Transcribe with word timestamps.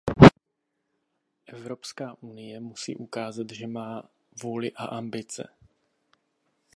Evropská 1.47 2.23
unie 2.23 2.59
musí 2.59 2.95
ukázat, 2.95 3.47
že 3.51 3.67
má 3.67 4.09
vůli 4.43 4.71
a 4.73 4.85
ambice. 4.85 5.49